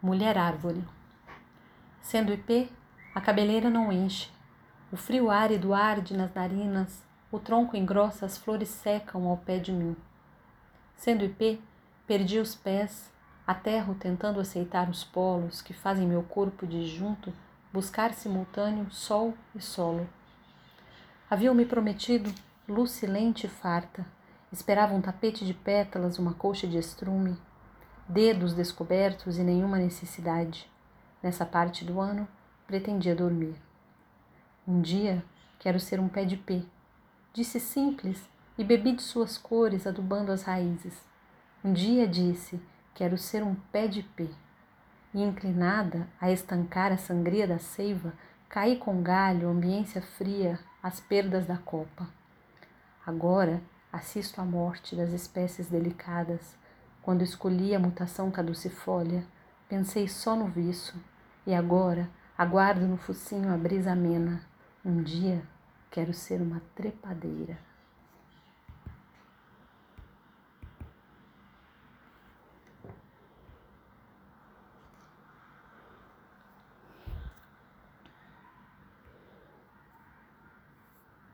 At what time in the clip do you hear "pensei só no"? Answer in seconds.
59.68-60.46